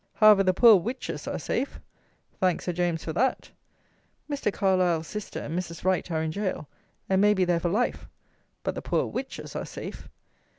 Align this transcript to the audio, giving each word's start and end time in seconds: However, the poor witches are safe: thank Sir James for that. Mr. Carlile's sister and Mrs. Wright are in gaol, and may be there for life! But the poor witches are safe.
However, 0.15 0.41
the 0.41 0.51
poor 0.51 0.77
witches 0.77 1.27
are 1.27 1.37
safe: 1.37 1.79
thank 2.39 2.63
Sir 2.63 2.73
James 2.73 3.03
for 3.03 3.13
that. 3.13 3.51
Mr. 4.27 4.51
Carlile's 4.51 5.05
sister 5.05 5.41
and 5.41 5.55
Mrs. 5.59 5.83
Wright 5.85 6.09
are 6.09 6.23
in 6.23 6.31
gaol, 6.31 6.67
and 7.07 7.21
may 7.21 7.35
be 7.35 7.45
there 7.45 7.59
for 7.59 7.69
life! 7.69 8.07
But 8.63 8.73
the 8.73 8.81
poor 8.81 9.05
witches 9.05 9.55
are 9.55 9.63
safe. 9.63 10.09